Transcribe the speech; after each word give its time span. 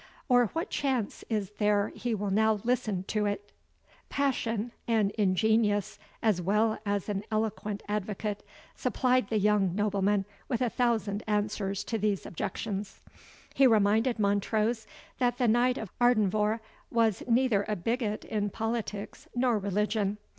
Or 0.27 0.47
what 0.53 0.71
chance 0.71 1.23
is 1.29 1.51
there 1.59 1.91
that 1.93 2.01
he 2.01 2.15
will 2.15 2.31
now 2.31 2.59
listen 2.63 3.03
to 3.09 3.27
it?" 3.27 3.51
Passion, 4.09 4.71
an 4.87 5.11
ingenious, 5.15 5.99
as 6.23 6.41
well 6.41 6.79
as 6.87 7.07
an 7.07 7.23
eloquent 7.29 7.83
advocate, 7.87 8.41
supplied 8.75 9.27
the 9.29 9.37
young 9.37 9.75
nobleman 9.75 10.25
with 10.47 10.59
a 10.59 10.71
thousand 10.71 11.21
answers 11.27 11.83
to 11.83 11.99
these 11.99 12.25
objections. 12.25 13.03
He 13.53 13.67
reminded 13.67 14.17
Montrose 14.17 14.87
that 15.19 15.37
the 15.37 15.47
Knight 15.47 15.77
of 15.77 15.91
Ardenvohr 15.99 16.61
was 16.89 17.21
neither 17.27 17.63
a 17.67 17.75
bigot 17.75 18.25
in 18.25 18.49
politics 18.49 19.27
nor 19.35 19.59
religion. 19.59 20.17